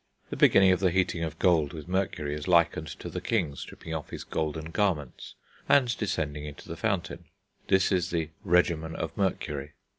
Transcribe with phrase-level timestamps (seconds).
[0.31, 3.93] The beginning of the heating of gold with mercury is likened to the king stripping
[3.93, 5.35] off his golden garments
[5.69, 7.25] and descending into the fountain;
[7.67, 9.73] this is the regimen of Mercury.